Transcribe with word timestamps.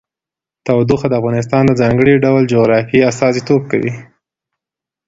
تودوخه 0.65 1.07
د 1.09 1.13
افغانستان 1.21 1.63
د 1.65 1.71
ځانګړي 1.81 2.13
ډول 2.25 2.43
جغرافیه 2.53 3.07
استازیتوب 3.11 3.61
کوي. 3.71 3.93